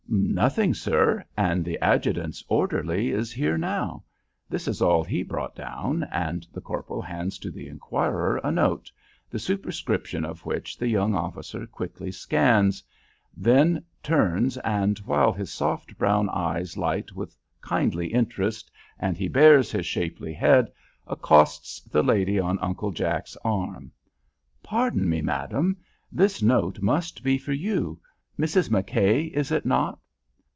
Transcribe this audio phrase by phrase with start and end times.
[0.13, 4.03] "Nothing, sir, and the adjutant's orderly is here now.
[4.49, 8.91] This is all he brought down," and the corporal hands to the inquirer a note,
[9.29, 12.83] the superscription of which the young officer quickly scans;
[13.37, 19.71] then turns and, while his soft brown eyes light with kindly interest and he bares
[19.71, 20.69] his shapely head,
[21.07, 23.93] accosts the lady on Uncle Jack's arm,
[24.61, 25.77] "Pardon me, madam.
[26.11, 27.97] This note must be for you.
[28.37, 28.69] Mrs.
[28.69, 29.99] McKay, is it not?"